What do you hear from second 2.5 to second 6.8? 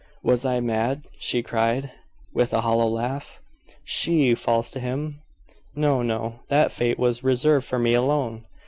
a hollow laugh. "She false to him? No, no; that